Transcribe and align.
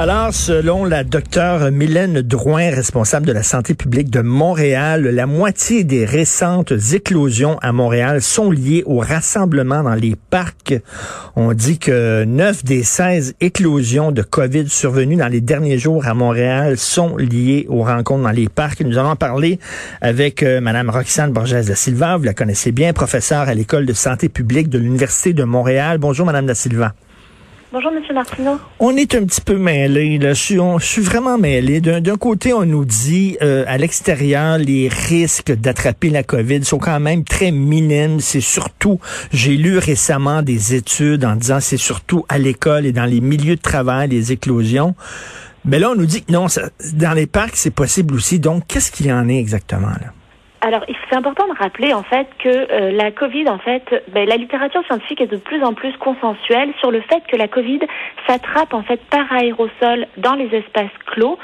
Alors, 0.00 0.32
selon 0.32 0.84
la 0.84 1.02
docteure 1.02 1.72
Mylène 1.72 2.22
Drouin, 2.22 2.70
responsable 2.70 3.26
de 3.26 3.32
la 3.32 3.42
santé 3.42 3.74
publique 3.74 4.10
de 4.10 4.20
Montréal, 4.20 5.02
la 5.02 5.26
moitié 5.26 5.82
des 5.82 6.04
récentes 6.04 6.72
éclosions 6.92 7.58
à 7.62 7.72
Montréal 7.72 8.22
sont 8.22 8.52
liées 8.52 8.84
au 8.86 9.00
rassemblement 9.00 9.82
dans 9.82 9.96
les 9.96 10.14
parcs. 10.14 10.72
On 11.34 11.52
dit 11.52 11.80
que 11.80 12.22
9 12.22 12.64
des 12.64 12.84
16 12.84 13.34
éclosions 13.40 14.12
de 14.12 14.22
COVID 14.22 14.68
survenues 14.68 15.16
dans 15.16 15.26
les 15.26 15.40
derniers 15.40 15.78
jours 15.78 16.06
à 16.06 16.14
Montréal 16.14 16.78
sont 16.78 17.16
liées 17.16 17.66
aux 17.68 17.82
rencontres 17.82 18.22
dans 18.22 18.30
les 18.30 18.48
parcs. 18.48 18.82
Nous 18.82 18.98
allons 18.98 19.10
en 19.10 19.16
parler 19.16 19.58
avec 20.00 20.44
euh, 20.44 20.60
Madame 20.60 20.90
Roxane 20.90 21.32
Borges 21.32 21.66
da 21.66 21.74
Silva. 21.74 22.18
Vous 22.18 22.22
la 22.22 22.34
connaissez 22.34 22.70
bien, 22.70 22.92
professeure 22.92 23.48
à 23.48 23.54
l'école 23.54 23.84
de 23.84 23.94
santé 23.94 24.28
publique 24.28 24.68
de 24.68 24.78
l'Université 24.78 25.32
de 25.32 25.42
Montréal. 25.42 25.98
Bonjour, 25.98 26.24
Madame 26.24 26.46
da 26.46 26.54
Silva. 26.54 26.94
Bonjour, 27.70 27.92
Monsieur 27.92 28.14
Martineau. 28.14 28.58
On 28.78 28.96
est 28.96 29.14
un 29.14 29.24
petit 29.24 29.42
peu 29.42 29.58
mêlé. 29.58 30.16
Là. 30.16 30.32
Je, 30.32 30.78
suis, 30.80 31.02
vraiment 31.02 31.36
mêlé. 31.36 31.82
D'un, 31.82 32.00
d'un 32.00 32.16
côté, 32.16 32.54
on 32.54 32.64
nous 32.64 32.86
dit 32.86 33.36
euh, 33.42 33.64
à 33.66 33.76
l'extérieur, 33.76 34.56
les 34.56 34.88
risques 34.88 35.52
d'attraper 35.52 36.08
la 36.08 36.22
COVID 36.22 36.64
sont 36.64 36.78
quand 36.78 36.98
même 36.98 37.24
très 37.24 37.50
minimes. 37.50 38.20
C'est 38.20 38.40
surtout, 38.40 39.00
j'ai 39.32 39.58
lu 39.58 39.76
récemment 39.76 40.40
des 40.40 40.74
études 40.74 41.26
en 41.26 41.36
disant 41.36 41.60
c'est 41.60 41.76
surtout 41.76 42.24
à 42.30 42.38
l'école 42.38 42.86
et 42.86 42.92
dans 42.92 43.04
les 43.04 43.20
milieux 43.20 43.56
de 43.56 43.60
travail, 43.60 44.08
les 44.08 44.32
éclosions. 44.32 44.94
Mais 45.66 45.78
là, 45.78 45.90
on 45.90 45.94
nous 45.94 46.06
dit 46.06 46.22
que 46.22 46.32
non, 46.32 46.48
ça- 46.48 46.70
dans 46.94 47.12
les 47.12 47.26
parcs, 47.26 47.56
c'est 47.56 47.70
possible 47.70 48.14
aussi. 48.14 48.38
Donc, 48.38 48.66
qu'est-ce 48.66 48.90
qu'il 48.90 49.06
y 49.06 49.12
en 49.12 49.28
est 49.28 49.38
exactement 49.38 49.88
là? 49.88 50.14
Alors, 50.60 50.84
c'est 51.08 51.16
important 51.16 51.46
de 51.46 51.56
rappeler 51.56 51.94
en 51.94 52.02
fait 52.02 52.26
que 52.38 52.48
euh, 52.48 52.90
la 52.90 53.12
Covid, 53.12 53.48
en 53.48 53.58
fait, 53.58 54.04
ben, 54.08 54.28
la 54.28 54.36
littérature 54.36 54.84
scientifique 54.86 55.20
est 55.20 55.28
de 55.28 55.36
plus 55.36 55.62
en 55.62 55.72
plus 55.72 55.96
consensuelle 55.98 56.72
sur 56.80 56.90
le 56.90 57.00
fait 57.02 57.22
que 57.28 57.36
la 57.36 57.46
Covid 57.46 57.80
s'attrape 58.26 58.74
en 58.74 58.82
fait 58.82 59.00
par 59.08 59.32
aérosol 59.32 60.06
dans 60.16 60.34
les 60.34 60.52
espaces 60.54 60.90
clos. 61.06 61.38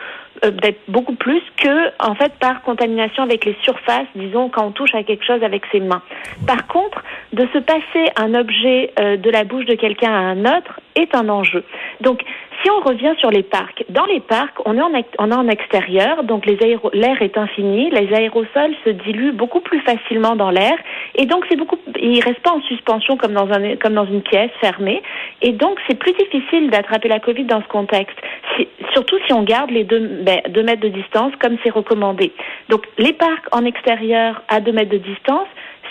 euh, 0.45 0.51
peut-être 0.51 0.81
beaucoup 0.89 1.15
plus 1.15 1.43
que 1.57 1.91
en 2.01 2.15
fait 2.15 2.33
par 2.41 2.63
contamination 2.63 3.23
avec 3.23 3.45
les 3.45 3.57
surfaces, 3.63 4.09
disons 4.17 4.49
quand 4.49 4.67
on 4.67 4.73
touche 4.73 4.95
à 4.95 5.05
quelque 5.05 5.25
chose 5.25 5.43
avec 5.43 5.65
ses 5.71 5.81
mains. 5.81 6.03
Par 6.47 6.67
contre, 6.67 7.03
de 7.33 7.47
se 7.53 7.59
passer 7.59 8.11
un 8.17 8.35
objet 8.35 8.93
euh, 8.99 9.17
de 9.17 9.31
la 9.31 9.45
bouche 9.45 9.67
de 9.67 9.75
quelqu'un 9.75 10.13
à 10.13 10.19
un 10.19 10.45
autre 10.45 10.81
est 10.97 11.15
un 11.15 11.29
enjeu. 11.29 11.65
Donc, 12.01 12.23
si 12.63 12.71
on 12.71 12.81
revient 12.81 13.15
sur 13.19 13.31
les 13.31 13.43
parcs, 13.43 13.85
dans 13.91 14.07
les 14.07 14.21
parcs, 14.21 14.57
on 14.65 14.77
est 14.77 15.07
en, 15.19 15.31
en 15.31 15.49
extérieur, 15.49 16.25
donc 16.25 16.47
l'air 16.47 17.23
est 17.23 17.37
infini, 17.37 17.91
les 17.91 18.15
aérosols 18.15 18.75
se 18.85 18.91
diluent 18.91 19.33
beaucoup 19.33 19.61
plus 19.61 19.81
facilement 19.81 20.35
dans 20.37 20.51
l'air, 20.51 20.77
et 21.15 21.27
donc 21.27 21.45
c'est 21.49 21.57
beaucoup, 21.57 21.79
ils 22.01 22.23
restent 22.23 22.41
pas 22.41 22.53
en 22.53 22.63
suspension 22.63 23.17
comme 23.17 23.33
dans 23.33 23.51
un, 23.51 23.77
comme 23.77 23.95
dans 23.95 24.07
une 24.07 24.23
pièce 24.23 24.51
fermée, 24.61 25.03
et 25.43 25.53
donc 25.53 25.79
c'est 25.87 25.99
plus 25.99 26.13
difficile 26.13 26.71
d'attraper 26.71 27.09
la 27.09 27.21
Covid 27.21 27.45
dans 27.45 27.61
ce 27.61 27.69
contexte, 27.69 28.17
surtout 28.93 29.19
si 29.27 29.33
on 29.33 29.43
garde 29.43 29.71
les 29.71 29.85
deux, 29.85 30.01
ben, 30.23 30.41
deux 30.49 30.63
mètres 30.63 30.83
de 30.83 30.89
distance 30.89 31.33
comme 31.41 31.57
c'est 31.63 31.71
recommandé. 31.71 32.33
Donc 32.71 32.87
les 32.99 33.13
parcs 33.13 33.47
en 33.53 33.65
extérieur 33.65 34.43
à 34.49 34.61
deux 34.61 34.73
mètres 34.73 34.93
de 34.93 34.99
distance, 34.99 35.49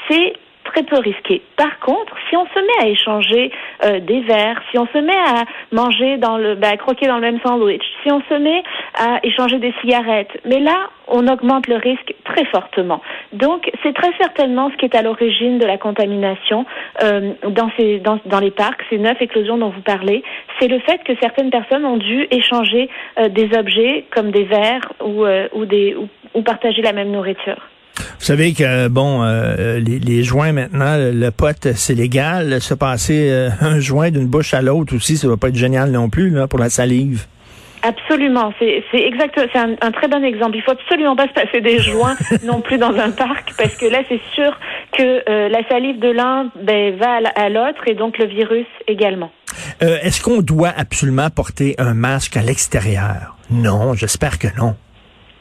c'est 0.09 0.33
très 0.73 0.83
peu 0.83 0.97
risqué. 0.97 1.41
Par 1.55 1.79
contre, 1.79 2.13
si 2.29 2.35
on 2.35 2.45
se 2.45 2.59
met 2.59 2.85
à 2.85 2.87
échanger 2.87 3.51
euh, 3.85 3.99
des 3.99 4.21
verres, 4.21 4.61
si 4.71 4.77
on 4.77 4.87
se 4.87 4.97
met 4.97 5.13
à 5.13 5.43
manger 5.71 6.17
dans 6.17 6.37
le, 6.37 6.55
ben, 6.55 6.73
à 6.73 6.77
croquer 6.77 7.07
dans 7.07 7.15
le 7.15 7.21
même 7.21 7.39
sandwich, 7.45 7.83
si 8.03 8.11
on 8.11 8.21
se 8.21 8.33
met 8.33 8.63
à 8.95 9.19
échanger 9.23 9.59
des 9.59 9.73
cigarettes, 9.81 10.31
mais 10.45 10.59
là, 10.59 10.89
on 11.07 11.27
augmente 11.27 11.67
le 11.67 11.75
risque 11.75 12.15
très 12.23 12.45
fortement. 12.45 13.01
Donc, 13.33 13.69
c'est 13.83 13.93
très 13.93 14.11
certainement 14.19 14.71
ce 14.71 14.77
qui 14.77 14.85
est 14.85 14.95
à 14.95 15.01
l'origine 15.01 15.59
de 15.59 15.65
la 15.65 15.77
contamination 15.77 16.65
euh, 17.03 17.33
dans, 17.49 17.69
ces, 17.77 17.99
dans, 17.99 18.39
les 18.39 18.51
parcs, 18.51 18.81
ces 18.89 18.97
neuf 18.97 19.21
éclosions 19.21 19.57
dont 19.57 19.69
vous 19.69 19.81
parlez. 19.81 20.23
C'est 20.59 20.67
le 20.67 20.79
fait 20.79 21.03
que 21.03 21.13
certaines 21.21 21.49
personnes 21.49 21.85
ont 21.85 21.97
dû 21.97 22.27
échanger 22.31 22.89
euh, 23.19 23.27
des 23.29 23.55
objets 23.57 24.05
comme 24.11 24.31
des 24.31 24.43
verres 24.43 24.93
ou, 25.03 25.65
des, 25.65 25.95
ou 26.33 26.41
partager 26.41 26.81
la 26.81 26.93
même 26.93 27.11
nourriture. 27.11 27.57
Vous 27.97 28.25
savez 28.25 28.53
que, 28.53 28.87
bon, 28.87 29.23
euh, 29.23 29.79
les, 29.79 29.99
les 29.99 30.23
joints 30.23 30.51
maintenant, 30.51 30.97
le, 30.97 31.11
le 31.11 31.31
pot, 31.31 31.67
c'est 31.75 31.93
légal. 31.93 32.59
Se 32.61 32.73
passer 32.73 33.29
euh, 33.29 33.49
un 33.61 33.79
joint 33.79 34.09
d'une 34.09 34.27
bouche 34.27 34.53
à 34.53 34.61
l'autre 34.61 34.95
aussi, 34.95 35.17
ça 35.17 35.27
va 35.27 35.37
pas 35.37 35.49
être 35.49 35.55
génial 35.55 35.91
non 35.91 36.09
plus 36.09 36.29
là, 36.29 36.47
pour 36.47 36.59
la 36.59 36.69
salive. 36.69 37.25
Absolument, 37.85 38.53
c'est 38.59 38.81
exact, 38.93 39.37
c'est 39.51 39.59
un, 39.59 39.75
un 39.81 39.91
très 39.91 40.07
bon 40.07 40.23
exemple. 40.23 40.55
Il 40.55 40.61
faut 40.63 40.71
absolument 40.71 41.17
pas 41.17 41.27
se 41.27 41.33
passer 41.33 41.59
des 41.59 41.79
joints 41.91 42.15
non 42.45 42.61
plus 42.61 42.77
dans 42.77 42.95
un 42.95 43.11
parc 43.11 43.53
parce 43.57 43.75
que 43.75 43.85
là 43.87 43.99
c'est 44.07 44.21
sûr 44.33 44.57
que 44.97 45.29
euh, 45.29 45.49
la 45.49 45.67
salive 45.67 45.99
de 45.99 46.09
l'un 46.09 46.49
ben, 46.63 46.95
va 46.95 47.17
à 47.35 47.49
l'autre 47.49 47.81
et 47.87 47.93
donc 47.93 48.17
le 48.19 48.27
virus 48.27 48.67
également. 48.87 49.31
Est-ce 49.81 50.21
qu'on 50.21 50.41
doit 50.41 50.71
absolument 50.75 51.29
porter 51.29 51.75
un 51.77 51.93
masque 51.93 52.37
à 52.37 52.41
l'extérieur? 52.41 53.35
Non, 53.51 53.93
j'espère 53.95 54.39
que 54.39 54.47
non. 54.57 54.75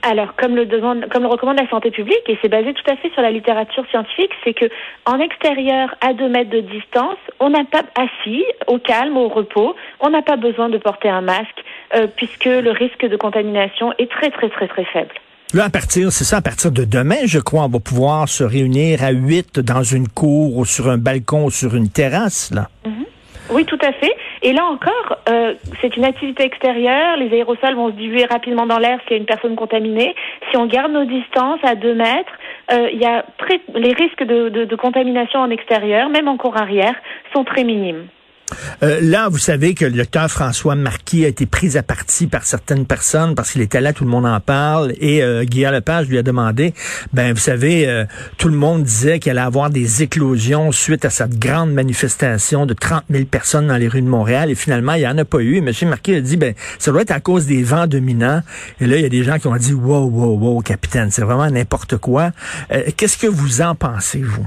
Alors, 0.02 0.34
comme 0.36 0.56
le 0.56 0.66
demande, 0.66 1.06
comme 1.10 1.22
le 1.22 1.28
recommande 1.28 1.58
la 1.58 1.68
santé 1.68 1.92
publique, 1.92 2.22
et 2.26 2.36
c'est 2.42 2.48
basé 2.48 2.74
tout 2.74 2.90
à 2.90 2.96
fait 2.96 3.10
sur 3.12 3.22
la 3.22 3.30
littérature 3.30 3.84
scientifique, 3.90 4.32
c'est 4.42 4.52
que 4.52 4.66
en 5.06 5.20
extérieur, 5.20 5.94
à 6.00 6.12
deux 6.12 6.28
mètres 6.28 6.50
de 6.50 6.60
distance, 6.60 7.18
on 7.38 7.50
n'a 7.50 7.64
pas 7.64 7.84
assis, 7.94 8.44
au 8.66 8.78
calme, 8.78 9.16
au 9.16 9.28
repos, 9.28 9.76
on 10.00 10.10
n'a 10.10 10.22
pas 10.22 10.36
besoin 10.36 10.68
de 10.68 10.78
porter 10.78 11.08
un 11.08 11.20
masque, 11.20 11.62
euh, 11.94 12.08
puisque 12.16 12.46
le 12.46 12.72
risque 12.72 13.06
de 13.06 13.16
contamination 13.16 13.92
est 13.98 14.10
très 14.10 14.30
très 14.30 14.48
très 14.48 14.66
très 14.66 14.84
faible. 14.86 15.14
Là, 15.54 15.64
à 15.66 15.70
partir, 15.70 16.10
c'est 16.10 16.24
ça, 16.24 16.38
à 16.38 16.42
partir 16.42 16.72
de 16.72 16.84
demain, 16.84 17.26
je 17.26 17.38
crois, 17.38 17.62
on 17.64 17.68
va 17.68 17.78
pouvoir 17.78 18.28
se 18.28 18.42
réunir 18.42 19.04
à 19.04 19.12
huit 19.12 19.60
dans 19.60 19.82
une 19.82 20.08
cour 20.08 20.56
ou 20.56 20.64
sur 20.64 20.88
un 20.88 20.98
balcon 20.98 21.44
ou 21.44 21.50
sur 21.50 21.76
une 21.76 21.90
terrasse, 21.90 22.50
là. 22.52 22.68
Oui, 23.50 23.64
tout 23.66 23.78
à 23.82 23.92
fait. 23.92 24.14
Et 24.44 24.52
là 24.52 24.64
encore, 24.64 25.18
euh, 25.28 25.54
c'est 25.80 25.96
une 25.96 26.04
activité 26.04 26.42
extérieure. 26.42 27.16
Les 27.16 27.32
aérosols 27.32 27.76
vont 27.76 27.90
se 27.90 27.96
diluer 27.96 28.24
rapidement 28.24 28.66
dans 28.66 28.78
l'air 28.78 28.98
s'il 29.02 29.12
y 29.12 29.14
a 29.14 29.18
une 29.18 29.26
personne 29.26 29.54
contaminée. 29.54 30.14
Si 30.50 30.56
on 30.56 30.66
garde 30.66 30.90
nos 30.90 31.04
distances 31.04 31.60
à 31.62 31.76
deux 31.76 31.94
mètres, 31.94 32.32
euh, 32.72 32.90
y 32.92 33.04
a 33.04 33.24
très, 33.38 33.60
les 33.74 33.92
risques 33.92 34.24
de, 34.24 34.48
de, 34.48 34.64
de 34.64 34.76
contamination 34.76 35.38
en 35.40 35.50
extérieur, 35.50 36.08
même 36.08 36.26
en 36.26 36.36
cours 36.36 36.56
arrière, 36.56 36.94
sont 37.32 37.44
très 37.44 37.62
minimes. 37.62 38.08
Euh, 38.82 39.00
là, 39.00 39.28
vous 39.28 39.38
savez 39.38 39.74
que 39.74 39.84
le 39.84 39.92
docteur 39.92 40.30
François 40.30 40.74
Marquis 40.74 41.24
a 41.24 41.28
été 41.28 41.46
pris 41.46 41.76
à 41.76 41.82
partie 41.82 42.26
par 42.26 42.44
certaines 42.44 42.86
personnes 42.86 43.34
parce 43.34 43.52
qu'il 43.52 43.60
était 43.60 43.80
là, 43.80 43.92
tout 43.92 44.04
le 44.04 44.10
monde 44.10 44.26
en 44.26 44.40
parle. 44.40 44.92
Et 45.00 45.22
euh, 45.22 45.44
Guillaume 45.44 45.72
Lepage 45.72 46.08
lui 46.08 46.18
a 46.18 46.22
demandé, 46.22 46.74
ben 47.12 47.32
vous 47.32 47.40
savez, 47.40 47.88
euh, 47.88 48.04
tout 48.38 48.48
le 48.48 48.56
monde 48.56 48.82
disait 48.82 49.18
qu'il 49.18 49.30
allait 49.30 49.40
avoir 49.40 49.70
des 49.70 50.02
éclosions 50.02 50.72
suite 50.72 51.04
à 51.04 51.10
cette 51.10 51.38
grande 51.38 51.72
manifestation 51.72 52.66
de 52.66 52.74
30 52.74 53.04
000 53.10 53.24
personnes 53.26 53.66
dans 53.66 53.76
les 53.76 53.88
rues 53.88 54.02
de 54.02 54.08
Montréal. 54.08 54.50
Et 54.50 54.54
finalement, 54.54 54.94
il 54.94 55.00
n'y 55.00 55.06
en 55.06 55.18
a 55.18 55.24
pas 55.24 55.38
eu. 55.38 55.56
Et 55.56 55.58
M. 55.58 55.72
Marquis 55.88 56.14
a 56.14 56.20
dit, 56.20 56.36
ben 56.36 56.54
ça 56.78 56.90
doit 56.90 57.02
être 57.02 57.10
à 57.10 57.20
cause 57.20 57.46
des 57.46 57.62
vents 57.62 57.86
dominants. 57.86 58.42
Et 58.80 58.86
là, 58.86 58.96
il 58.96 59.02
y 59.02 59.06
a 59.06 59.08
des 59.08 59.24
gens 59.24 59.38
qui 59.38 59.46
ont 59.46 59.56
dit, 59.56 59.72
wow, 59.72 60.08
wow, 60.08 60.38
wow, 60.38 60.60
capitaine, 60.60 61.10
c'est 61.10 61.22
vraiment 61.22 61.48
n'importe 61.50 61.96
quoi. 61.96 62.32
Euh, 62.72 62.82
Qu'est-ce 62.96 63.18
que 63.18 63.26
vous 63.26 63.62
en 63.62 63.74
pensez, 63.74 64.22
vous? 64.22 64.46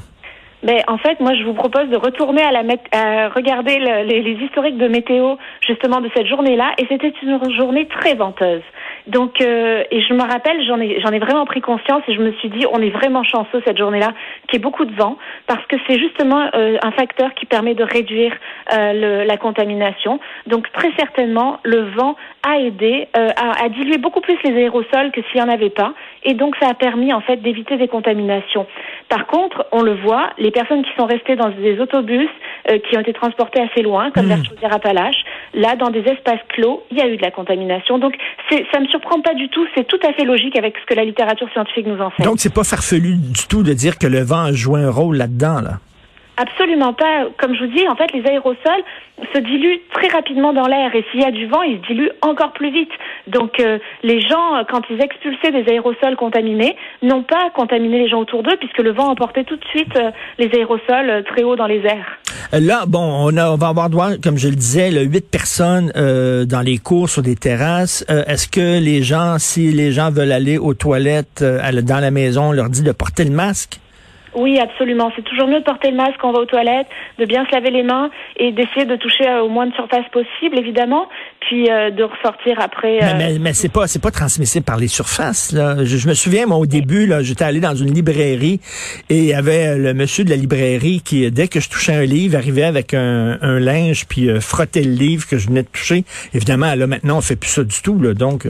Mais 0.66 0.82
en 0.88 0.98
fait, 0.98 1.20
moi, 1.20 1.34
je 1.36 1.44
vous 1.44 1.54
propose 1.54 1.88
de 1.90 1.96
retourner 1.98 2.42
à, 2.42 2.52
la 2.52 2.64
à 2.92 3.30
regarder 3.30 3.78
le- 3.80 4.04
les, 4.04 4.32
historiques 4.46 4.78
de 4.78 4.88
météo 4.88 5.36
justement 5.66 6.02
de 6.02 6.10
cette 6.16 6.26
journée-là, 6.28 6.74
et 6.80 6.86
c'était 6.90 7.14
une 7.22 7.40
journée 7.56 7.86
très 7.88 8.16
venteuse. 8.16 8.64
Donc, 9.08 9.40
euh, 9.42 9.84
et 9.92 10.02
je 10.02 10.14
me 10.16 10.22
rappelle, 10.22 10.66
j'en 10.66 10.80
ai, 10.82 11.00
j'en 11.02 11.12
ai 11.12 11.20
vraiment 11.20 11.46
pris 11.46 11.62
conscience, 11.62 12.02
et 12.08 12.14
je 12.16 12.22
me 12.22 12.32
suis 12.34 12.50
dit, 12.50 12.66
on 12.72 12.82
est 12.82 12.90
vraiment 12.90 13.24
chanceux 13.24 13.62
cette 13.66 13.78
journée-là, 13.78 14.14
qu'il 14.48 14.58
y 14.58 14.62
ait 14.62 14.64
beaucoup 14.64 14.86
de 14.86 14.96
vent, 14.96 15.18
parce 15.46 15.64
que 15.68 15.76
c'est 15.88 16.00
justement 16.00 16.50
euh, 16.56 16.78
un 16.84 16.92
facteur 16.92 17.34
qui 17.36 17.46
permet 17.46 17.76
de 17.76 17.84
réduire 17.84 18.34
euh, 18.74 18.94
le- 18.94 19.24
la 19.28 19.38
contamination. 19.38 20.20
Donc, 20.48 20.72
très 20.72 20.92
certainement, 20.98 21.60
le 21.64 21.82
vent 21.96 22.16
a 22.48 22.58
aidé 22.60 23.08
euh, 23.16 23.30
à, 23.38 23.64
à 23.66 23.70
diluer 23.70 24.00
beaucoup 24.00 24.22
plus 24.22 24.38
les 24.44 24.56
aérosols 24.56 25.12
que 25.12 25.22
s'il 25.30 25.42
n'y 25.42 25.48
en 25.48 25.54
avait 25.54 25.70
pas, 25.70 25.94
et 26.24 26.34
donc 26.34 26.56
ça 26.60 26.70
a 26.70 26.74
permis 26.74 27.14
en 27.14 27.22
fait 27.22 27.38
d'éviter 27.38 27.78
des 27.78 27.88
contaminations. 27.88 28.66
Par 29.10 29.28
contre, 29.28 29.66
on 29.72 29.82
le 29.82 29.96
voit, 29.96 30.32
les 30.38 30.52
personnes 30.52 30.84
qui 30.84 30.90
sont 30.98 31.06
restées 31.06 31.36
dans 31.36 31.50
des 31.50 31.80
autobus 31.80 32.30
euh, 32.70 32.80
qui 32.80 32.98
ont 32.98 33.02
été 33.02 33.14
transportés 33.14 33.62
assez 33.62 33.82
loin, 33.82 34.10
comme 34.12 34.26
vers 34.26 34.44
Chaudière-Appalaches, 34.44 35.24
là, 35.54 35.76
dans 35.76 35.90
des 35.90 36.00
espaces 36.00 36.40
clos, 36.50 36.84
il 36.92 36.98
y 36.98 37.02
a 37.02 37.08
eu 37.08 37.18
de 37.18 37.22
la 37.22 37.32
contamination. 37.32 38.00
Donc, 38.00 38.16
ça 38.50 38.80
me 38.80 38.88
surprend 38.88 39.22
pas 39.22 39.36
du 39.36 39.50
tout. 39.50 39.66
C'est 39.76 39.88
tout 39.88 40.00
à 40.08 40.14
fait 40.14 40.26
logique 40.26 40.58
avec 40.58 40.76
ce 40.78 40.86
que 40.86 40.96
la 40.96 41.06
littérature 41.06 41.50
scientifique 41.52 41.86
nous 41.86 42.02
enseigne. 42.02 42.26
Donc, 42.26 42.40
c'est 42.40 42.54
pas 42.54 42.64
farfelu 42.64 43.16
du 43.16 43.48
tout 43.48 43.64
de 43.64 43.74
dire 43.74 43.98
que 44.00 44.08
le 44.08 44.22
vent 44.22 44.46
a 44.46 44.52
joué 44.52 44.82
un 44.82 44.92
rôle 44.92 45.18
là-dedans, 45.18 45.62
là? 45.62 45.80
Absolument 46.38 46.94
pas. 46.94 47.28
Comme 47.38 47.56
je 47.56 47.64
vous 47.64 47.72
dis, 47.72 47.88
en 47.88 47.96
fait, 47.96 48.12
les 48.14 48.26
aérosols 48.28 48.84
se 49.34 49.40
diluent 49.40 49.80
très 49.94 50.10
rapidement 50.10 50.52
dans 50.52 50.68
l'air 50.68 50.94
et 50.94 51.06
s'il 51.12 51.22
y 51.22 51.26
a 51.26 51.32
du 51.32 51.48
vent, 51.48 51.62
ils 51.62 51.80
se 51.82 51.88
diluent 51.88 52.12
encore 52.22 52.52
plus 52.52 52.72
vite. 52.72 52.92
Donc 53.28 53.60
euh, 53.60 53.80
les 54.04 54.20
gens, 54.20 54.64
quand 54.70 54.82
ils 54.90 55.02
expulsaient 55.02 55.52
des 55.52 55.72
aérosols 55.72 56.18
contaminés, 56.18 56.76
n'ont 57.02 57.24
pas 57.24 57.50
contaminé 57.56 58.00
les 58.00 58.10
gens 58.10 58.20
autour 58.20 58.44
d'eux 58.44 58.58
puisque 58.60 58.80
le 58.80 58.92
vent 58.92 59.08
emportait 59.10 59.46
tout 59.46 59.56
de 59.56 59.66
suite 59.66 59.96
euh, 59.96 60.12
les 60.38 60.50
aérosols 60.54 61.10
euh, 61.10 61.22
très 61.24 61.44
haut 61.44 61.56
dans 61.56 61.68
les 61.68 61.82
airs. 61.86 62.18
Là, 62.52 62.84
bon, 62.86 63.00
on, 63.00 63.38
a, 63.38 63.50
on 63.50 63.56
va 63.56 63.70
avoir 63.70 63.90
droit, 63.90 64.18
comme 64.22 64.38
je 64.38 64.50
le 64.50 64.56
disais, 64.56 64.92
huit 65.06 65.30
personnes 65.30 65.92
dans 65.96 66.62
les 66.62 66.78
cours 66.78 67.10
sur 67.10 67.22
des 67.22 67.36
terrasses. 67.36 68.06
Est-ce 68.08 68.48
que 68.48 68.80
les 68.80 69.02
gens, 69.02 69.38
si 69.40 69.72
les 69.72 69.92
gens 69.92 70.12
veulent 70.12 70.32
aller 70.32 70.58
aux 70.58 70.74
toilettes 70.74 71.44
dans 71.44 72.00
la 72.00 72.12
maison, 72.12 72.50
on 72.50 72.52
leur 72.52 72.70
dit 72.70 72.84
de 72.84 72.92
porter 72.92 73.24
le 73.24 73.32
masque? 73.32 73.80
Oui, 74.36 74.60
absolument. 74.60 75.12
C'est 75.16 75.22
toujours 75.24 75.48
mieux 75.48 75.60
de 75.60 75.64
porter 75.64 75.92
le 75.92 75.98
masque 75.98 76.18
quand 76.20 76.30
on 76.30 76.34
va 76.34 76.40
aux 76.40 76.46
toilettes, 76.46 76.88
de 77.18 77.26
bien 77.26 77.46
se 77.46 77.52
laver 77.52 77.72
les 77.72 77.84
mains 77.84 78.10
et 78.36 78.52
d'essayer 78.52 78.86
de 78.86 78.98
toucher 78.98 79.30
au 79.40 79.48
moins 79.48 79.66
de 79.66 79.74
surface 79.74 80.08
possible, 80.12 80.60
évidemment, 80.60 81.08
puis 81.46 81.70
euh, 81.70 81.92
de 81.92 82.04
ressortir 82.04 82.60
après. 82.60 83.00
Mais, 83.02 83.36
euh, 83.36 83.38
mais, 83.40 83.54
c'est 83.54 83.72
pas 83.72 83.88
c'est 83.88 84.02
pas 84.02 84.12
transmissible 84.12 84.66
par 84.66 84.78
les 84.78 84.88
surfaces. 84.88 85.52
Là. 85.52 85.84
Je, 85.84 86.08
me 86.08 86.14
souviens, 86.14 86.46
moi, 86.48 86.58
au 86.58 86.66
début, 86.66 87.06
là, 87.06 87.22
j'étais 87.22 87.44
allé 87.44 87.60
dans 87.60 87.76
une 87.76 87.94
librairie 87.94 88.60
et 89.10 89.18
il 89.18 89.26
y 89.26 89.34
avait 89.34 89.78
le 89.78 89.94
monsieur 89.94 90.24
de 90.24 90.30
la 90.30 90.36
librairie 90.36 91.02
qui, 91.02 91.30
dès 91.32 91.48
que 91.48 91.60
je 91.60 91.70
touchais 91.70 91.94
un 91.94 92.06
livre, 92.06 92.38
arrivait 92.38 92.64
avec 92.64 92.94
un, 92.94 93.38
un 93.42 93.60
linge 93.60 94.06
puis 94.08 94.30
euh, 94.30 94.40
frottait 94.40 94.84
le 94.84 94.92
livre 94.92 95.28
que 95.28 95.38
je 95.38 95.48
venais 95.48 95.64
de 95.64 95.68
toucher. 95.68 96.04
Évidemment, 96.34 96.74
là, 96.76 96.88
maintenant, 96.88 97.18
on 97.18 97.22
fait 97.22 97.36
plus 97.36 97.50
ça 97.50 97.64
du 97.64 97.82
tout. 97.82 98.00
Là, 98.00 98.14
donc, 98.14 98.46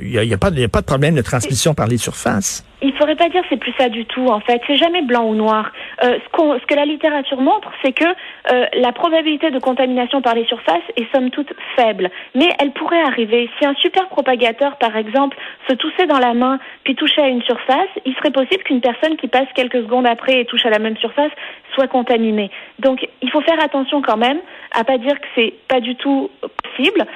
il 0.00 0.08
n'y 0.08 0.18
a, 0.18 0.24
y 0.24 0.34
a, 0.34 0.38
pas, 0.38 0.50
y 0.50 0.64
a 0.64 0.68
pas 0.68 0.80
de 0.80 0.86
problème 0.86 1.14
de 1.14 1.22
transmission 1.22 1.74
par 1.74 1.86
les 1.86 1.98
surfaces. 1.98 2.64
Il 2.82 2.92
faudrait 2.94 3.14
pas 3.14 3.28
dire 3.28 3.42
c'est 3.48 3.58
plus 3.58 3.72
ça 3.78 3.88
du 3.88 4.04
tout. 4.06 4.26
En 4.26 4.40
fait, 4.40 4.60
c'est 4.66 4.76
jamais 4.76 5.02
blanc 5.02 5.24
ou 5.24 5.34
noir. 5.36 5.70
Euh, 6.02 6.18
ce, 6.18 6.58
ce, 6.60 6.66
que 6.66 6.74
la 6.74 6.84
littérature 6.84 7.40
montre, 7.40 7.70
c'est 7.82 7.92
que 7.92 8.04
euh, 8.04 8.66
la 8.74 8.92
probabilité 8.92 9.52
de 9.52 9.58
contamination 9.60 10.20
par 10.20 10.34
les 10.34 10.44
surfaces 10.46 10.82
est 10.96 11.06
somme 11.14 11.30
toute 11.30 11.52
faible, 11.76 12.10
mais 12.34 12.48
elle 12.58 12.72
pourrait 12.72 13.02
arriver. 13.02 13.48
Si 13.58 13.66
un 13.66 13.74
super 13.74 14.08
propagateur, 14.08 14.76
par 14.76 14.96
exemple, 14.96 15.36
se 15.68 15.74
toussait 15.74 16.06
dans 16.06 16.18
la 16.18 16.34
main 16.34 16.58
puis 16.84 16.94
touchait 16.94 17.22
à 17.22 17.28
une 17.28 17.42
surface, 17.42 17.88
il 18.04 18.14
serait 18.14 18.30
possible 18.30 18.62
qu'une 18.64 18.80
personne 18.80 19.16
qui 19.16 19.28
passe 19.28 19.48
quelques 19.54 19.82
secondes 19.82 20.06
après 20.06 20.40
et 20.40 20.44
touche 20.44 20.66
à 20.66 20.70
la 20.70 20.78
même 20.78 20.96
surface 20.96 21.32
soit 21.74 21.88
contaminée. 21.88 22.50
Donc, 22.78 23.06
il 23.22 23.30
faut 23.30 23.40
faire 23.40 23.62
attention 23.62 24.02
quand 24.02 24.16
même 24.16 24.38
à 24.72 24.84
pas 24.84 24.98
dire 24.98 25.20
que 25.20 25.26
c'est 25.34 25.54
pas 25.68 25.80
du 25.80 25.96
tout 25.96 26.30
possible. 26.62 27.06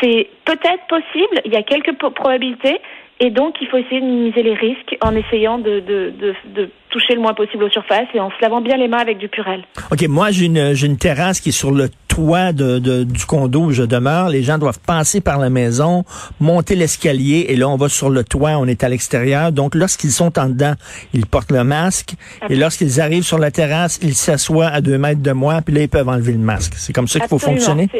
C'est 0.00 0.28
peut-être 0.44 0.86
possible. 0.88 1.40
Il 1.44 1.52
y 1.52 1.56
a 1.56 1.62
quelques 1.62 1.94
probabilités, 1.94 2.80
et 3.18 3.30
donc, 3.30 3.54
il 3.62 3.68
faut 3.68 3.78
essayer 3.78 4.00
de 4.00 4.06
minimiser 4.06 4.42
les 4.42 4.54
risques 4.54 4.96
en 5.00 5.16
essayant 5.16 5.58
de, 5.58 5.80
de, 5.80 6.12
de, 6.54 6.70
toucher 6.90 7.14
le 7.14 7.20
moins 7.20 7.32
possible 7.34 7.64
aux 7.64 7.70
surfaces 7.70 8.08
et 8.14 8.20
en 8.20 8.30
se 8.30 8.36
lavant 8.42 8.60
bien 8.60 8.76
les 8.76 8.88
mains 8.88 8.98
avec 8.98 9.18
du 9.18 9.28
purel. 9.28 9.64
OK, 9.90 10.06
moi, 10.08 10.30
j'ai 10.30 10.46
une, 10.46 10.74
une 10.82 10.98
terrasse 10.98 11.40
qui 11.40 11.48
est 11.48 11.52
sur 11.52 11.70
le 11.70 11.88
toit 12.16 12.54
de, 12.54 12.78
de, 12.78 13.04
du 13.04 13.26
condo 13.26 13.64
où 13.64 13.72
je 13.72 13.82
demeure. 13.82 14.30
Les 14.30 14.42
gens 14.42 14.56
doivent 14.56 14.80
passer 14.80 15.20
par 15.20 15.38
la 15.38 15.50
maison, 15.50 16.04
monter 16.40 16.74
l'escalier 16.74 17.46
et 17.50 17.56
là, 17.56 17.68
on 17.68 17.76
va 17.76 17.90
sur 17.90 18.08
le 18.08 18.24
toit, 18.24 18.52
on 18.52 18.66
est 18.66 18.82
à 18.82 18.88
l'extérieur. 18.88 19.52
Donc, 19.52 19.74
lorsqu'ils 19.74 20.12
sont 20.12 20.38
en 20.38 20.48
dedans, 20.48 20.72
ils 21.12 21.26
portent 21.26 21.52
le 21.52 21.62
masque. 21.62 22.14
Et 22.48 22.56
lorsqu'ils 22.56 23.02
arrivent 23.02 23.24
sur 23.24 23.38
la 23.38 23.50
terrasse, 23.50 23.98
ils 24.02 24.14
s'assoient 24.14 24.68
à 24.68 24.80
deux 24.80 24.96
mètres 24.96 25.20
de 25.20 25.32
moi, 25.32 25.60
puis 25.60 25.74
là, 25.74 25.82
ils 25.82 25.90
peuvent 25.90 26.08
enlever 26.08 26.32
le 26.32 26.38
masque. 26.38 26.72
C'est 26.76 26.94
comme 26.94 27.06
ça 27.06 27.20
qu'il 27.20 27.28
faut 27.28 27.38
fonctionner? 27.38 27.90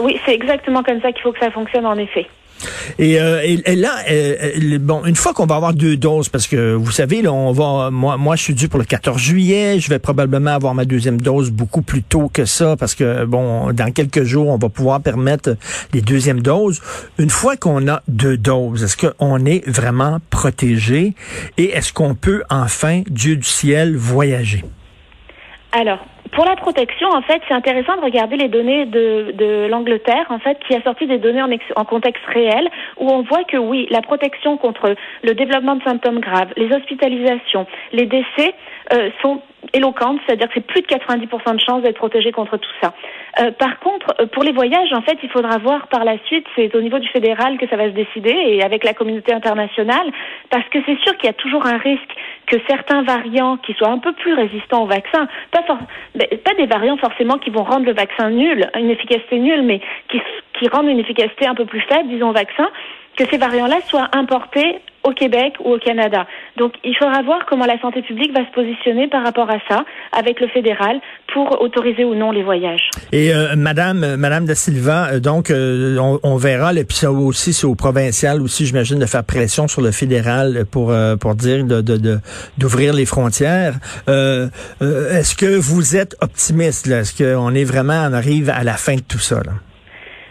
Oui, 0.00 0.18
c'est 0.24 0.34
exactement 0.34 0.82
comme 0.82 1.02
ça 1.02 1.12
qu'il 1.12 1.22
faut 1.22 1.32
que 1.32 1.40
ça 1.40 1.50
fonctionne, 1.50 1.84
en 1.84 1.96
effet. 1.96 2.26
Et, 2.98 3.20
euh, 3.20 3.40
et, 3.44 3.76
là, 3.76 3.96
euh, 4.10 4.34
euh, 4.56 4.78
bon, 4.78 5.04
une 5.04 5.14
fois 5.14 5.32
qu'on 5.32 5.46
va 5.46 5.56
avoir 5.56 5.74
deux 5.74 5.96
doses, 5.96 6.28
parce 6.28 6.46
que 6.46 6.74
vous 6.74 6.90
savez, 6.90 7.22
là, 7.22 7.32
on 7.32 7.52
va, 7.52 7.90
moi, 7.90 8.16
moi, 8.16 8.36
je 8.36 8.42
suis 8.42 8.54
dû 8.54 8.68
pour 8.68 8.78
le 8.78 8.84
14 8.84 9.20
juillet. 9.20 9.78
Je 9.80 9.88
vais 9.88 9.98
probablement 9.98 10.50
avoir 10.50 10.74
ma 10.74 10.84
deuxième 10.84 11.20
dose 11.20 11.50
beaucoup 11.50 11.82
plus 11.82 12.02
tôt 12.02 12.28
que 12.32 12.44
ça, 12.44 12.76
parce 12.76 12.94
que 12.94 13.24
bon, 13.24 13.72
dans 13.72 13.92
quelques 13.92 14.24
jours, 14.24 14.48
on 14.48 14.58
va 14.58 14.68
pouvoir 14.68 15.00
permettre 15.00 15.56
les 15.92 16.00
deuxièmes 16.00 16.40
doses. 16.40 16.80
Une 17.18 17.30
fois 17.30 17.56
qu'on 17.56 17.88
a 17.88 18.02
deux 18.08 18.36
doses, 18.36 18.82
est-ce 18.82 18.96
qu'on 18.96 19.44
est 19.44 19.68
vraiment 19.68 20.18
protégé 20.30 21.14
et 21.56 21.70
est-ce 21.70 21.92
qu'on 21.92 22.14
peut 22.14 22.42
enfin, 22.50 23.02
Dieu 23.08 23.36
du 23.36 23.44
ciel, 23.44 23.96
voyager? 23.96 24.64
Alors, 25.72 25.98
pour 26.38 26.46
la 26.46 26.54
protection, 26.54 27.08
en 27.08 27.22
fait, 27.22 27.42
c'est 27.48 27.54
intéressant 27.54 27.96
de 27.96 28.00
regarder 28.00 28.36
les 28.36 28.46
données 28.46 28.86
de, 28.86 29.32
de 29.36 29.66
l'Angleterre, 29.68 30.24
en 30.28 30.38
fait, 30.38 30.56
qui 30.68 30.76
a 30.76 30.80
sorti 30.82 31.08
des 31.08 31.18
données 31.18 31.42
en, 31.42 31.50
en, 31.74 31.84
contexte 31.84 32.24
réel, 32.26 32.68
où 32.96 33.10
on 33.10 33.22
voit 33.22 33.42
que 33.42 33.56
oui, 33.56 33.88
la 33.90 34.02
protection 34.02 34.56
contre 34.56 34.94
le 35.24 35.34
développement 35.34 35.74
de 35.74 35.82
symptômes 35.82 36.20
graves, 36.20 36.52
les 36.56 36.72
hospitalisations, 36.72 37.66
les 37.92 38.06
décès 38.06 38.54
euh, 38.92 39.10
sont 39.22 39.42
éloquentes, 39.74 40.20
c'est-à-dire 40.24 40.48
que 40.48 40.54
c'est 40.54 40.66
plus 40.66 40.82
de 40.82 40.86
90% 40.86 41.54
de 41.54 41.60
chances 41.60 41.82
d'être 41.82 41.96
protégé 41.96 42.32
contre 42.32 42.56
tout 42.56 42.70
ça. 42.80 42.94
Euh, 43.40 43.50
par 43.52 43.78
contre, 43.80 44.14
euh, 44.20 44.26
pour 44.26 44.42
les 44.42 44.52
voyages, 44.52 44.92
en 44.92 45.02
fait, 45.02 45.18
il 45.22 45.28
faudra 45.28 45.58
voir 45.58 45.88
par 45.88 46.04
la 46.04 46.16
suite, 46.24 46.46
c'est 46.56 46.74
au 46.74 46.80
niveau 46.80 46.98
du 46.98 47.08
fédéral 47.08 47.58
que 47.58 47.68
ça 47.68 47.76
va 47.76 47.84
se 47.84 47.94
décider 47.94 48.30
et 48.30 48.62
avec 48.62 48.84
la 48.84 48.94
communauté 48.94 49.32
internationale, 49.32 50.10
parce 50.50 50.66
que 50.68 50.78
c'est 50.86 50.98
sûr 51.00 51.16
qu'il 51.18 51.26
y 51.26 51.30
a 51.30 51.34
toujours 51.34 51.66
un 51.66 51.76
risque 51.76 52.14
que 52.46 52.56
certains 52.66 53.02
variants 53.02 53.56
qui 53.58 53.74
soient 53.74 53.90
un 53.90 53.98
peu 53.98 54.12
plus 54.12 54.32
résistants 54.32 54.84
au 54.84 54.86
vaccin, 54.86 55.28
pas, 55.50 55.62
pas 55.62 56.54
des 56.56 56.66
variants 56.66 56.96
forcément 56.96 57.38
qui 57.38 57.50
vont 57.50 57.64
rendre 57.64 57.84
le 57.84 57.94
vaccin 57.94 58.30
nul, 58.30 58.70
une 58.74 58.90
efficacité 58.90 59.38
nulle, 59.38 59.62
mais 59.62 59.80
qui, 60.08 60.20
qui 60.58 60.68
rendent 60.68 60.88
une 60.88 61.00
efficacité 61.00 61.46
un 61.46 61.54
peu 61.54 61.66
plus 61.66 61.82
faible, 61.82 62.08
disons, 62.08 62.30
au 62.30 62.32
vaccin, 62.34 62.68
que 63.16 63.24
ces 63.26 63.36
variants-là 63.36 63.80
soient 63.82 64.08
importés 64.12 64.78
au 65.04 65.12
Québec 65.12 65.54
ou 65.64 65.74
au 65.74 65.78
Canada. 65.78 66.26
Donc 66.56 66.74
il 66.84 66.96
faudra 66.96 67.22
voir 67.22 67.46
comment 67.48 67.66
la 67.66 67.80
santé 67.80 68.02
publique 68.02 68.32
va 68.32 68.44
se 68.44 68.52
positionner 68.52 69.08
par 69.08 69.24
rapport 69.24 69.50
à 69.50 69.58
ça 69.68 69.84
avec 70.12 70.40
le 70.40 70.48
fédéral 70.48 71.00
pour 71.32 71.60
autoriser 71.60 72.04
ou 72.04 72.14
non 72.14 72.30
les 72.30 72.42
voyages. 72.42 72.90
Et 73.12 73.32
euh, 73.32 73.54
Madame 73.56 74.02
euh, 74.02 74.16
Madame 74.16 74.44
da 74.46 74.54
Silva, 74.54 75.10
euh, 75.12 75.20
donc 75.20 75.50
on, 75.50 76.36
verra, 76.36 76.72
et 76.74 76.84
puis 76.84 76.96
ça 76.96 77.10
aussi 77.10 77.52
c'est 77.52 77.66
au 77.66 77.74
provincial 77.74 78.40
aussi, 78.40 78.66
j'imagine, 78.66 78.98
de 78.98 79.06
faire 79.06 79.24
pression 79.24 79.68
sur 79.68 79.82
le 79.82 79.90
fédéral 79.90 80.64
pour 80.70 80.94
pour 81.20 81.34
dire 81.34 81.64
de 81.64 82.20
d'ouvrir 82.58 82.92
les 82.92 83.06
frontières. 83.06 83.74
Est-ce 84.06 85.34
que 85.34 85.58
vous 85.58 85.96
êtes 85.96 86.16
optimiste 86.20 86.86
là? 86.86 87.00
Est-ce 87.00 87.22
qu'on 87.22 87.54
est 87.54 87.64
vraiment 87.64 88.06
on 88.08 88.12
arrive 88.12 88.50
à 88.50 88.64
la 88.64 88.74
fin 88.74 88.96
de 88.96 89.00
tout 89.00 89.18
ça 89.18 89.36
là? 89.36 89.52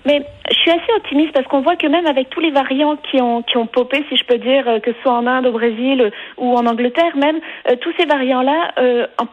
Mais 0.07 0.21
je 0.49 0.55
suis 0.55 0.71
assez 0.71 0.93
optimiste 0.95 1.33
parce 1.33 1.45
qu'on 1.47 1.59
voit 1.59 1.75
que 1.75 1.85
même 1.85 2.05
avec 2.05 2.29
tous 2.29 2.39
les 2.39 2.51
variants 2.51 2.95
qui 2.95 3.21
ont 3.21 3.41
qui 3.41 3.57
ont 3.57 3.67
popé, 3.67 4.05
si 4.07 4.15
je 4.15 4.23
peux 4.23 4.37
dire, 4.37 4.65
euh, 4.65 4.79
que 4.79 4.93
ce 4.93 5.01
soit 5.01 5.11
en 5.11 5.27
Inde, 5.27 5.47
au 5.47 5.51
Brésil 5.51 6.01
euh, 6.01 6.09
ou 6.37 6.55
en 6.55 6.65
Angleterre, 6.65 7.17
même 7.17 7.41
euh, 7.69 7.75
tous 7.81 7.91
ces 7.99 8.05
variants-là, 8.05 8.73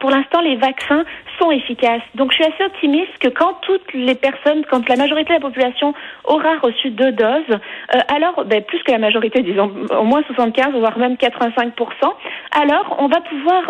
pour 0.01 0.09
l'instant, 0.09 0.41
les 0.41 0.57
vaccins 0.57 1.05
sont 1.39 1.51
efficaces. 1.51 2.01
Donc, 2.15 2.31
je 2.31 2.35
suis 2.35 2.43
assez 2.43 2.63
optimiste 2.65 3.17
que 3.19 3.29
quand 3.29 3.53
toutes 3.61 3.93
les 3.93 4.15
personnes, 4.15 4.65
quand 4.69 4.87
la 4.89 4.97
majorité 4.97 5.29
de 5.29 5.33
la 5.35 5.39
population 5.39 5.93
aura 6.25 6.57
reçu 6.61 6.89
deux 6.89 7.11
doses, 7.11 7.59
alors, 8.09 8.43
ben, 8.45 8.61
plus 8.63 8.81
que 8.83 8.91
la 8.91 8.97
majorité, 8.97 9.41
disons, 9.43 9.71
au 9.97 10.03
moins 10.03 10.23
75, 10.23 10.73
voire 10.75 10.97
même 10.97 11.15
85% 11.15 11.71
alors 12.51 12.95
on 12.99 13.07
va 13.07 13.19
pouvoir 13.21 13.63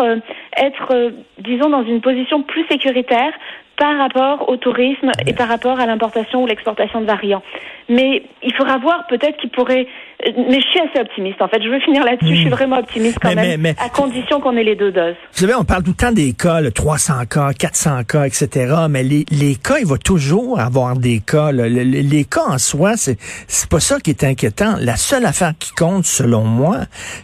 être, 0.58 1.12
disons, 1.40 1.70
dans 1.70 1.84
une 1.84 2.02
position 2.02 2.44
plus 2.44 2.66
sécuritaire 2.68 3.34
par 3.78 3.98
rapport 3.98 4.50
au 4.50 4.58
tourisme 4.58 5.12
et 5.26 5.34
par 5.34 5.48
rapport 5.48 5.80
à 5.80 5.86
l'importation 5.86 6.44
ou 6.44 6.48
l'exportation 6.48 7.02
de 7.02 7.06
variants. 7.06 7.44
Mais 7.88 8.24
il 8.42 8.54
faudra 8.56 8.78
voir 8.78 9.06
peut-être 9.08 9.38
qu'il 9.38 9.52
pourrait. 9.52 9.86
Mais 10.26 10.60
je 10.60 10.68
suis 10.68 10.80
assez 10.80 11.00
optimiste 11.00 11.42
en 11.42 11.48
fait. 11.48 11.62
Je 11.62 11.70
veux 11.70 11.80
finir 11.82 12.04
là-dessus. 12.04 12.34
Je 12.34 12.40
suis 12.40 12.48
hmm. 12.48 12.54
vraiment 12.54 12.78
optimiste 12.80 13.20
quand 13.22 13.36
même, 13.36 13.66
à 13.66 13.90
condition 13.90 14.40
qu'on 14.40 14.56
ait 14.58 14.64
les 14.64 14.76
deux 14.76 14.92
doses. 14.92 15.16
Vous 15.34 15.42
savez, 15.42 15.54
on 15.54 15.66
parle 15.66 15.84
tout 15.84 15.92
le 15.92 15.96
temps 15.96 16.12
des 16.12 16.34
cas, 16.34 16.62
le 16.62 16.72
300 16.72 17.26
cas, 17.30 17.54
400 17.54 18.04
cas, 18.06 18.26
etc. 18.26 18.74
Mais 18.90 19.04
les, 19.04 19.26
les 19.30 19.56
cas, 19.56 19.78
il 19.80 19.86
va 19.86 19.98
toujours 19.98 20.60
avoir 20.60 20.96
des 20.96 21.20
cas. 21.20 21.52
Les, 21.52 21.84
les, 21.84 22.24
cas 22.24 22.46
en 22.48 22.58
soi, 22.58 22.98
c'est 22.98 23.18
c'est 23.48 23.70
pas 23.70 23.80
ça 23.80 24.00
qui 24.00 24.10
est 24.10 24.24
inquiétant. 24.24 24.76
La 24.80 24.96
seule 24.96 25.26
affaire 25.26 25.54
qui 25.60 25.72
compte, 25.74 26.06
selon 26.06 26.44
moi, 26.44 26.78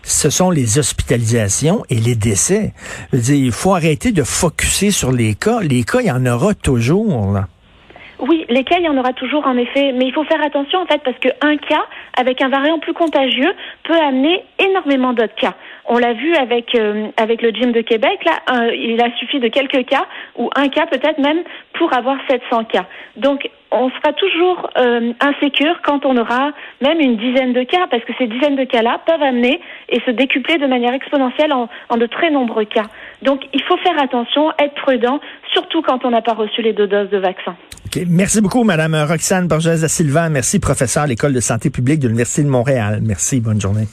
ce 0.04 0.30
sont 0.30 0.52
les 0.52 0.78
hospitalisations 0.78 1.84
et 1.90 1.96
les 1.96 2.16
décès. 2.16 2.74
Je 3.12 3.18
veux 3.18 3.24
dire, 3.24 3.46
il 3.46 3.52
faut 3.52 3.74
arrêter 3.74 4.12
de 4.12 4.24
focuser 4.24 4.92
sur 4.92 5.12
les 5.12 5.34
cas. 5.34 5.60
Les 5.62 5.84
cas, 5.84 6.02
il 6.02 6.08
y 6.08 6.12
en 6.12 6.26
aura 6.26 6.41
toujours. 6.62 7.32
Là. 7.32 7.48
Oui, 8.22 8.46
les 8.50 8.64
cas, 8.64 8.78
il 8.78 8.86
y 8.86 8.90
en 8.90 8.98
aura 8.98 9.14
toujours 9.14 9.48
en 9.48 9.58
effet, 9.58 9.94
mais 9.94 10.06
il 10.06 10.14
faut 10.14 10.24
faire 10.26 10.44
attention 10.44 10.80
en 10.80 10.86
fait 10.86 11.02
parce 11.04 11.18
qu'un 11.18 11.58
cas 11.58 11.84
avec 12.16 12.40
un 12.42 12.50
variant 12.50 12.78
plus 12.78 12.94
contagieux 12.94 13.52
peut 13.84 13.96
amener 13.96 14.44
énormément 14.60 15.14
d'autres 15.14 15.34
cas. 15.34 15.56
On 15.86 15.98
l'a 15.98 16.14
vu 16.14 16.36
avec 16.36 16.76
euh, 16.76 17.08
avec 17.18 17.42
le 17.42 17.50
gym 17.50 17.72
de 17.72 17.82
Québec 17.82 18.20
là, 18.24 18.72
il 18.76 19.02
a 19.02 19.12
suffi 19.18 19.40
de 19.40 19.48
quelques 19.48 19.88
cas 19.88 20.06
ou 20.38 20.52
un 20.56 20.68
cas 20.68 20.86
peut-être 20.86 21.18
même 21.18 21.42
pour 21.74 21.98
avoir 21.98 22.18
700 22.30 22.66
cas. 22.66 22.86
Donc 23.18 23.50
on 23.72 23.90
sera 23.90 24.14
toujours 24.14 24.70
euh, 24.78 25.14
insécure 25.20 25.82
quand 25.82 26.06
on 26.06 26.16
aura 26.16 26.52
même 26.82 27.00
une 27.00 27.18
dizaine 27.18 27.54
de 27.54 27.64
cas, 27.64 27.88
parce 27.90 28.04
que 28.04 28.14
ces 28.20 28.28
dizaines 28.28 28.56
de 28.56 28.66
cas-là 28.66 29.00
peuvent 29.06 29.24
amener 29.24 29.60
et 29.90 30.00
se 30.02 30.12
décupler 30.12 30.58
de 30.60 30.68
manière 30.68 30.94
exponentielle 30.94 31.54
en, 31.54 31.70
en, 31.90 31.98
de 31.98 32.06
très 32.06 32.30
nombreux 32.30 32.66
cas. 32.66 32.86
Donc 33.24 33.48
il 33.54 33.64
faut 33.64 33.78
faire 33.78 34.00
attention, 34.00 34.52
être 34.60 34.76
prudent, 34.76 35.20
surtout 35.54 35.82
quand 35.82 36.06
on 36.06 36.12
n'a 36.12 36.22
pas 36.22 36.34
reçu 36.34 36.62
les 36.62 36.74
deux 36.74 36.88
doses 36.88 37.10
de 37.10 37.18
vaccin. 37.18 37.56
Merci 38.08 38.42
beaucoup, 38.42 38.64
Madame 38.64 38.96
Roxane 38.96 39.48
Borges 39.48 39.82
da. 39.82 40.30
Merci, 40.30 40.60
professeur 40.60 41.04
à 41.04 41.08
l'École 41.08 41.34
de 41.34 41.40
santé 41.40 41.70
publique 41.70 42.00
de 42.00 42.08
l'Université 42.08 42.44
de 42.44 42.50
Montréal. 42.50 43.02
Merci, 43.04 43.40
bonne 43.40 43.60
journée. 43.60 43.88